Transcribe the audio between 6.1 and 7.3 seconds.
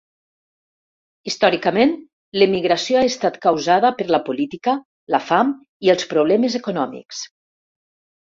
problemes econòmics.